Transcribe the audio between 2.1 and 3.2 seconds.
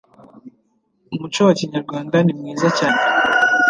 nimwiza cyane.